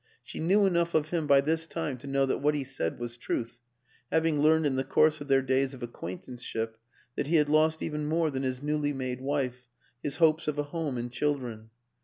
She 0.23 0.39
knew 0.39 0.65
enough 0.65 0.95
of 0.95 1.09
him 1.09 1.27
by 1.27 1.41
this 1.41 1.67
time 1.67 1.99
to 1.99 2.07
know 2.07 2.25
that 2.25 2.39
what 2.39 2.55
he 2.55 2.63
said 2.63 2.97
was 2.97 3.17
truth, 3.17 3.59
hav 4.11 4.25
ing 4.25 4.39
learned 4.41 4.65
in 4.65 4.75
the 4.75 4.83
course 4.83 5.21
of 5.21 5.27
their 5.27 5.43
days 5.43 5.75
of 5.75 5.83
acquaint 5.83 6.23
anceship 6.27 6.77
that 7.15 7.27
he 7.27 7.35
had 7.35 7.49
lost 7.49 7.83
even 7.83 8.07
more 8.07 8.31
than 8.31 8.41
his 8.41 8.63
newly 8.63 8.93
made 8.93 9.21
wife, 9.21 9.67
his 10.01 10.15
hopes 10.15 10.47
of 10.47 10.57
a 10.57 10.63
home 10.63 10.97
and 10.97 11.11
chil 11.11 11.35
dren. 11.35 11.69